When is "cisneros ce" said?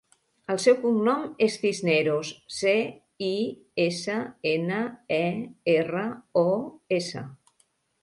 1.65-2.73